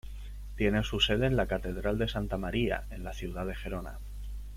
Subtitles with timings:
[0.55, 3.99] Tiene su sede en la Catedral de Santa María, en la ciudad de Gerona.